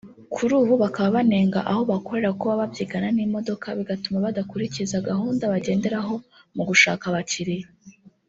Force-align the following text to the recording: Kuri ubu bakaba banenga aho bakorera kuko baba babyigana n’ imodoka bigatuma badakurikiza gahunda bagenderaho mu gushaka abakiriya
Kuri 0.33 0.51
ubu 0.61 0.73
bakaba 0.83 1.09
banenga 1.17 1.59
aho 1.71 1.81
bakorera 1.91 2.29
kuko 2.33 2.45
baba 2.49 2.59
babyigana 2.65 3.07
n’ 3.15 3.19
imodoka 3.27 3.65
bigatuma 3.77 4.17
badakurikiza 4.25 5.05
gahunda 5.09 5.51
bagenderaho 5.53 6.13
mu 6.55 6.63
gushaka 6.69 7.03
abakiriya 7.07 7.67